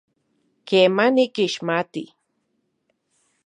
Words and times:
Kema, 0.67 1.05
nikixmati. 1.15 2.03